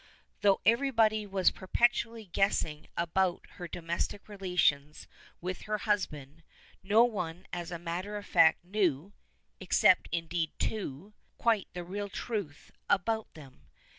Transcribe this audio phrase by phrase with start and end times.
[0.41, 5.07] Though everybody was perpetually guessing about her domestic relations
[5.41, 6.41] with her husband,
[6.81, 9.13] no one as a matter of fact knew
[9.59, 13.67] (except, indeed, two) quite the real truth about them.